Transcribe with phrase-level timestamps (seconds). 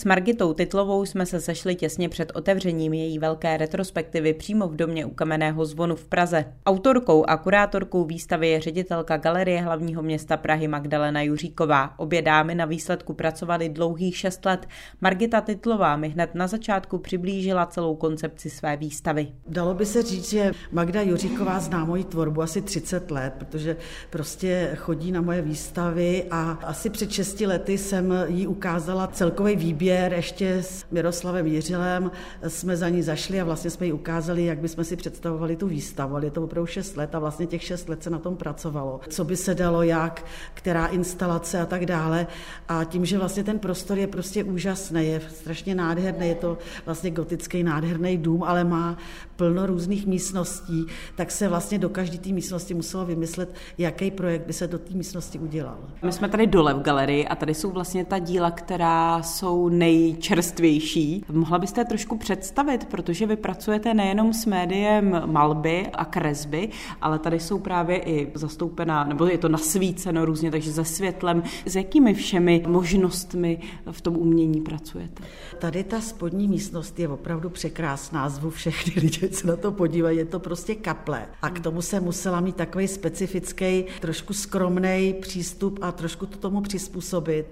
[0.00, 5.04] S Margitou Titlovou jsme se sešli těsně před otevřením její velké retrospektivy přímo v domě
[5.04, 6.44] u Kamenného zvonu v Praze.
[6.66, 11.98] Autorkou a kurátorkou výstavy je ředitelka Galerie hlavního města Prahy Magdalena Juříková.
[11.98, 14.66] Obě dámy na výsledku pracovaly dlouhých šest let.
[15.00, 19.28] Margita Titlová mi hned na začátku přiblížila celou koncepci své výstavy.
[19.48, 23.76] Dalo by se říct, že Magda Juříková zná moji tvorbu asi 30 let, protože
[24.10, 29.89] prostě chodí na moje výstavy a asi před 6 lety jsem jí ukázala celkový výběr
[29.90, 32.10] ještě s Miroslavem Jiřilem.
[32.48, 36.16] Jsme za ní zašli a vlastně jsme jí ukázali, jak bychom si představovali tu výstavu.
[36.16, 39.00] Ale je to opravdu 6 let a vlastně těch 6 let se na tom pracovalo.
[39.08, 42.26] Co by se dalo, jak, která instalace a tak dále.
[42.68, 47.10] A tím, že vlastně ten prostor je prostě úžasný, je strašně nádherný, je to vlastně
[47.10, 48.96] gotický nádherný dům, ale má
[49.36, 54.52] plno různých místností, tak se vlastně do každé té místnosti muselo vymyslet, jaký projekt by
[54.52, 55.78] se do té místnosti udělal.
[56.02, 61.24] My jsme tady dole v galerii a tady jsou vlastně ta díla, která jsou nejčerstvější.
[61.32, 66.68] Mohla byste trošku představit, protože vy pracujete nejenom s médiem malby a kresby,
[67.00, 71.42] ale tady jsou právě i zastoupená, nebo je to nasvíceno různě, takže se světlem.
[71.66, 75.22] S jakými všemi možnostmi v tom umění pracujete?
[75.58, 80.24] Tady ta spodní místnost je opravdu překrásná, zvu všechny lidi, se na to podívají, je
[80.24, 81.26] to prostě kaple.
[81.42, 86.60] A k tomu se musela mít takový specifický, trošku skromný přístup a trošku to tomu
[86.60, 87.46] přizpůsobit.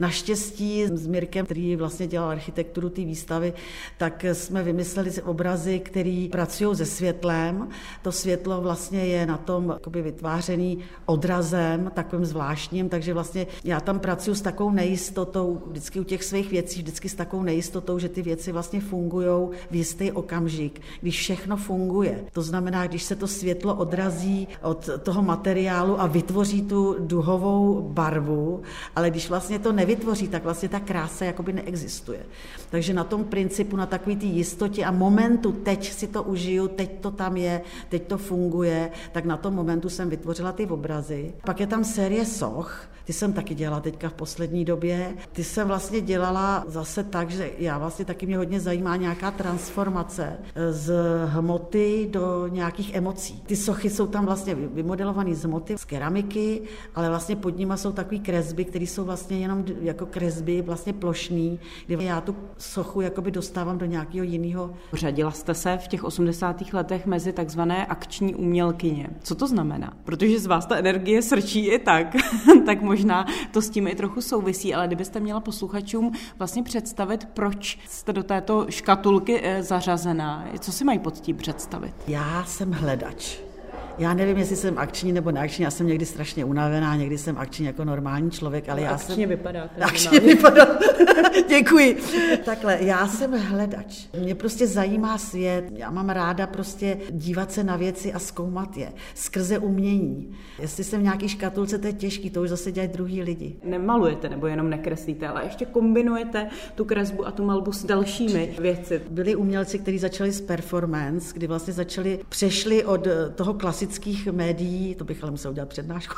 [0.00, 3.52] Naštěstí s Mirkem, který vlastně dělal architekturu té výstavy,
[3.98, 7.68] tak jsme vymysleli obrazy, které pracují se světlem.
[8.02, 14.34] To světlo vlastně je na tom vytvářený odrazem, takovým zvláštním, takže vlastně já tam pracuji
[14.34, 18.52] s takovou nejistotou, vždycky u těch svých věcí, vždycky s takovou nejistotou, že ty věci
[18.52, 22.24] vlastně fungují v jistý okamžik, když všechno funguje.
[22.32, 28.62] To znamená, když se to světlo odrazí od toho materiálu a vytvoří tu duhovou barvu,
[28.96, 32.26] ale když vlastně to nevytvoří, tak vlastně ta krása jakoby neexistuje.
[32.70, 37.00] Takže na tom principu, na takový té jistotě a momentu, teď si to užiju, teď
[37.00, 41.32] to tam je, teď to funguje, tak na tom momentu jsem vytvořila ty obrazy.
[41.44, 45.14] Pak je tam série soch, ty jsem taky dělala teďka v poslední době.
[45.32, 50.36] Ty jsem vlastně dělala zase tak, že já vlastně taky mě hodně zajímá nějaká transformace
[50.70, 50.92] z
[51.26, 53.42] hmoty do nějakých emocí.
[53.46, 56.62] Ty sochy jsou tam vlastně vymodelované z hmoty, z keramiky,
[56.94, 61.51] ale vlastně pod nimi jsou takové kresby, které jsou vlastně jenom jako kresby, vlastně plošný,
[61.86, 64.74] kdy já tu sochu jakoby dostávám do nějakého jiného.
[64.92, 66.72] Řadila jste se v těch 80.
[66.72, 69.10] letech mezi takzvané akční umělkyně.
[69.22, 69.92] Co to znamená?
[70.04, 72.16] Protože z vás ta energie srčí i tak,
[72.66, 77.78] tak možná to s tím i trochu souvisí, ale kdybyste měla posluchačům vlastně představit, proč
[77.88, 81.94] jste do této škatulky eh, zařazená, co si mají pod tím představit?
[82.08, 83.51] Já jsem hledač.
[83.98, 87.66] Já nevím, jestli jsem akční nebo neakční, já jsem někdy strašně unavená, někdy jsem akční
[87.66, 89.28] jako normální člověk, ale, ale já akčně jsem...
[89.28, 89.70] vypadá.
[89.80, 90.66] Akčně vypadá.
[91.48, 91.98] Děkuji.
[92.44, 94.06] Takhle, já jsem hledač.
[94.18, 95.64] Mě prostě zajímá svět.
[95.74, 98.92] Já mám ráda prostě dívat se na věci a zkoumat je.
[99.14, 100.30] Skrze umění.
[100.58, 103.56] Jestli jsem v nějaký škatulce, to je těžký, to už zase dělají druhý lidi.
[103.64, 109.00] Nemalujete nebo jenom nekreslíte, ale ještě kombinujete tu kresbu a tu malbu s dalšími věci.
[109.10, 115.04] Byli umělci, kteří začali s performance, kdy vlastně začali, přešli od toho klasických médií, to
[115.04, 116.14] bych ale musel udělat přednášku,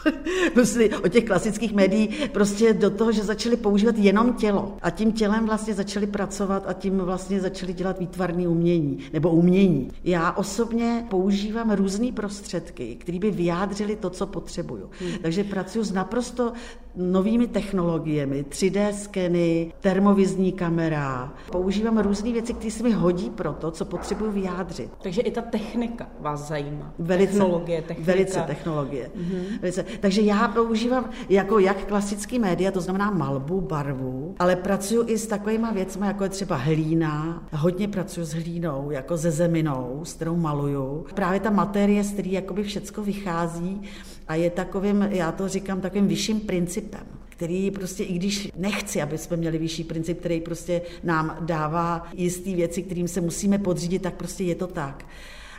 [1.05, 4.77] od těch klasických médií prostě do toho, že začali používat jenom tělo.
[4.83, 9.91] A tím tělem vlastně začali pracovat a tím vlastně začali dělat výtvarné umění nebo umění.
[10.05, 14.91] Já osobně používám různé prostředky, které by vyjádřily to, co potřebuju.
[15.01, 15.19] Hmm.
[15.23, 16.53] Takže pracuji s naprosto
[16.97, 21.33] novými technologiemi, 3D skeny, termovizní kamera.
[21.53, 24.91] Používám různé věci, které se mi hodí pro to, co potřebuji vyjádřit.
[25.03, 26.95] Takže i ta technika vás zajímá.
[26.99, 28.13] Velice, technologie, technika.
[28.13, 29.11] Velice technologie.
[29.17, 29.61] Mm-hmm.
[29.61, 29.85] Velice.
[30.01, 35.27] Takže já používám jako jak klasický média, to znamená malbu, barvu, ale pracuji i s
[35.27, 37.43] takovými věcmi, jako je třeba hlína.
[37.53, 41.07] Hodně pracuji s hlínou, jako ze zeminou, s kterou maluju.
[41.15, 43.83] Právě ta materie, z který jakoby všecko vychází
[44.29, 46.84] a je takovým, já to říkám, takovým vyšším principem
[47.29, 52.55] který prostě, i když nechci, aby jsme měli vyšší princip, který prostě nám dává jistý
[52.55, 55.07] věci, kterým se musíme podřídit, tak prostě je to tak.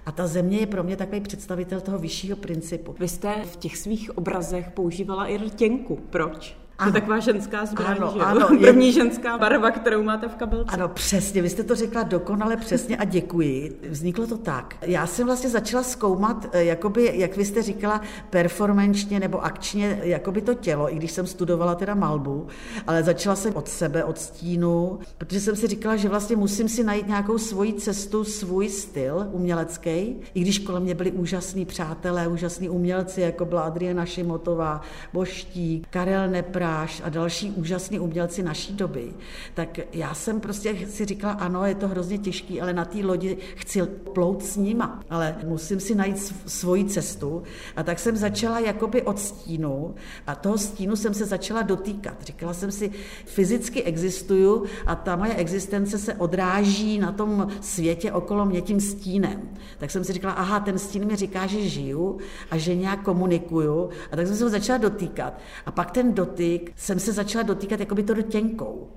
[0.05, 2.95] A ta země je pro mě takový představitel toho vyššího principu.
[2.99, 5.99] Vy jste v těch svých obrazech používala i rtěnku.
[6.09, 6.57] Proč?
[6.77, 6.91] Ano.
[6.91, 8.91] To je taková ženská zbraň, ano, že ano, První je...
[8.91, 10.71] ženská barva, kterou máte v kabelce.
[10.73, 13.79] Ano, přesně, vy jste to řekla dokonale přesně a děkuji.
[13.89, 14.75] Vzniklo to tak.
[14.81, 20.41] Já jsem vlastně začala zkoumat, eh, jakoby, jak vy jste říkala, performančně nebo akčně, jakoby
[20.41, 22.47] to tělo, i když jsem studovala teda malbu,
[22.87, 26.83] ale začala jsem od sebe, od stínu, protože jsem si říkala, že vlastně musím si
[26.83, 32.69] najít nějakou svoji cestu, svůj styl umělecký, i když kolem mě byli úžasní přátelé, úžasní
[32.69, 34.81] umělci, jako byla Adriana Šimotová,
[35.13, 39.13] Boštík, Karel Nepra, Gráš a další úžasní umělci naší doby,
[39.53, 43.37] tak já jsem prostě si říkala, ano, je to hrozně těžký, ale na té lodi
[43.55, 43.81] chci
[44.13, 47.43] plout s nima, ale musím si najít svoji cestu.
[47.75, 49.95] A tak jsem začala jakoby od stínu
[50.27, 52.23] a toho stínu jsem se začala dotýkat.
[52.23, 52.91] Říkala jsem si,
[53.25, 59.49] fyzicky existuju a ta moje existence se odráží na tom světě okolo mě tím stínem.
[59.77, 62.17] Tak jsem si říkala, aha, ten stín mi říká, že žiju
[62.51, 63.89] a že nějak komunikuju.
[64.11, 65.39] A tak jsem se ho začala dotýkat.
[65.65, 68.91] A pak ten dotyk jsem se začala dotýkat jako by to rtěnkou.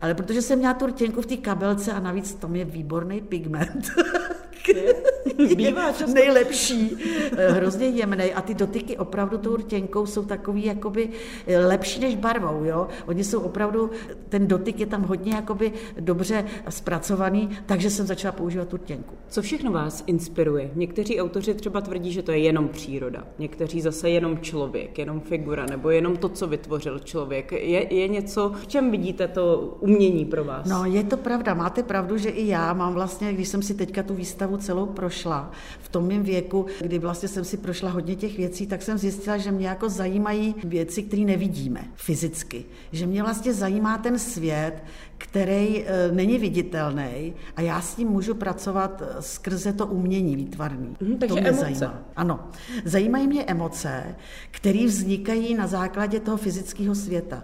[0.00, 3.90] Ale protože jsem měla tu rtěnku v té kabelce a navíc tam je výborný pigment,
[5.56, 6.14] Bývá často.
[6.14, 6.96] nejlepší,
[7.36, 11.08] eh, hrozně jemný a ty dotyky opravdu tou rtěnkou jsou takový jakoby
[11.46, 12.88] eh, lepší než barvou, jo.
[13.06, 13.90] Oni jsou opravdu,
[14.28, 19.14] ten dotyk je tam hodně jakoby dobře zpracovaný, takže jsem začala používat tu rtěnku.
[19.28, 20.70] Co všechno vás inspiruje?
[20.74, 25.66] Někteří autoři třeba tvrdí, že to je jenom příroda, někteří zase jenom člověk, jenom figura,
[25.66, 27.52] nebo jenom to, co vytvořil člověk.
[27.52, 30.68] Je, je něco, v čem vidíte to umění pro vás?
[30.68, 34.02] No, je to pravda, máte pravdu, že i já mám vlastně, když jsem si teďka
[34.02, 35.13] tu výstavu celou prošla
[35.80, 39.36] v tom mém věku, kdy vlastně jsem si prošla hodně těch věcí, tak jsem zjistila,
[39.36, 42.64] že mě jako zajímají věci, které nevidíme fyzicky.
[42.92, 44.84] Že mě vlastně zajímá ten svět,
[45.18, 50.96] který e, není viditelný a já s ním můžu pracovat e, skrze to umění výtvarný.
[51.00, 51.60] Mm, takže to mě emoce.
[51.60, 52.02] zajímá.
[52.16, 52.48] Ano.
[52.84, 54.16] Zajímají mě emoce,
[54.50, 57.42] které vznikají na základě toho fyzického světa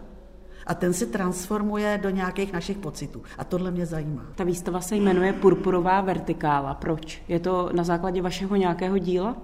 [0.67, 3.23] a ten se transformuje do nějakých našich pocitů.
[3.39, 4.27] A tohle mě zajímá.
[4.35, 6.75] Ta výstava se jmenuje Purpurová vertikála.
[6.75, 7.23] Proč?
[7.29, 9.37] Je to na základě vašeho nějakého díla?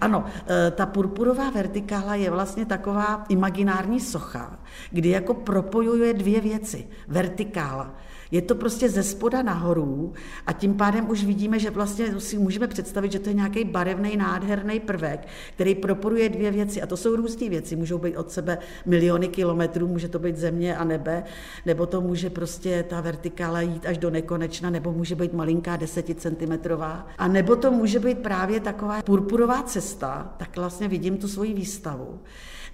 [0.00, 4.58] Ano, e, ta purpurová vertikála je vlastně taková imaginární socha,
[4.90, 6.86] kdy jako propojuje dvě věci.
[7.08, 7.90] Vertikála
[8.30, 10.12] je to prostě ze spoda nahoru
[10.46, 14.16] a tím pádem už vidíme, že vlastně si můžeme představit, že to je nějaký barevný,
[14.16, 16.82] nádherný prvek, který proporuje dvě věci.
[16.82, 17.76] A to jsou různé věci.
[17.76, 21.24] Můžou být od sebe miliony kilometrů, může to být země a nebe,
[21.66, 27.06] nebo to může prostě ta vertikála jít až do nekonečna, nebo může být malinká deseticentimetrová.
[27.18, 32.20] A nebo to může být právě taková purpurová cesta, tak vlastně vidím tu svoji výstavu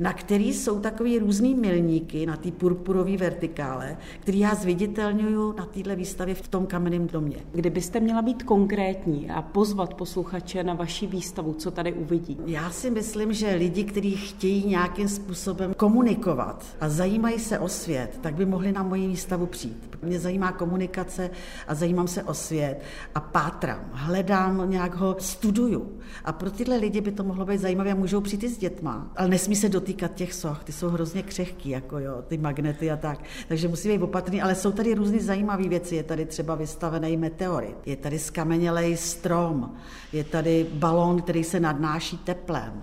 [0.00, 5.96] na který jsou takový různý milníky na té purpurové vertikále, který já zviditelňuju na této
[5.96, 7.36] výstavě v tom kamenném domě.
[7.52, 12.38] Kdybyste měla být konkrétní a pozvat posluchače na vaši výstavu, co tady uvidí?
[12.46, 18.18] Já si myslím, že lidi, kteří chtějí nějakým způsobem komunikovat a zajímají se o svět,
[18.20, 19.98] tak by mohli na moji výstavu přijít.
[20.02, 21.30] Mě zajímá komunikace
[21.68, 22.82] a zajímám se o svět
[23.14, 25.98] a pátrám, hledám, nějak ho studuju.
[26.24, 29.10] A pro tyhle lidi by to mohlo být zajímavé a můžou přijít i s dětma,
[29.16, 32.96] ale nesmí se dotýkat těch soch, ty jsou hrozně křehký, jako jo, ty magnety a
[32.96, 33.18] tak.
[33.48, 35.35] Takže musí být opatrný, ale jsou tady různé zajímavé
[35.68, 35.96] věci.
[35.96, 39.74] Je tady třeba vystavený meteorit, je tady skamenělej strom,
[40.12, 42.82] je tady balón, který se nadnáší teplem,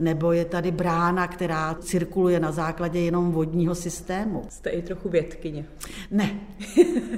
[0.00, 4.42] nebo je tady brána, která cirkuluje na základě jenom vodního systému.
[4.48, 5.64] Jste i trochu vědkyně.
[6.10, 6.40] Ne,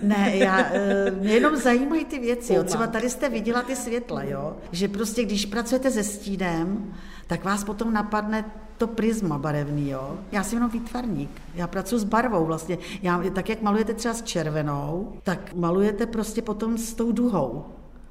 [0.02, 2.54] ne, já, eh, mě jenom zajímají ty věci.
[2.54, 2.64] Jo.
[2.64, 4.56] Třeba tady jste viděla ty světla, jo?
[4.72, 6.94] že prostě když pracujete se stínem,
[7.26, 8.44] tak vás potom napadne
[8.82, 10.18] to prisma barevný, jo.
[10.32, 11.30] Já jsem jenom výtvarník.
[11.54, 12.78] Já pracuji s barvou vlastně.
[13.02, 17.64] Já, tak jak malujete třeba s červenou, tak malujete prostě potom s tou duhou.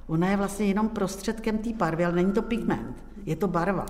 [0.07, 3.03] Ona je vlastně jenom prostředkem té barvy, ale není to pigment.
[3.25, 3.85] Je to barva.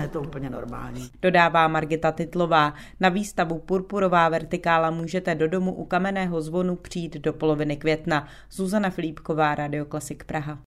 [0.00, 1.10] Je to úplně normální.
[1.22, 2.74] Dodává Margita Titlová.
[3.00, 8.28] Na výstavu Purpurová vertikála můžete do domu u kamenného zvonu přijít do poloviny května.
[8.50, 10.58] Zuzana Filipková, Radio Klasik Praha.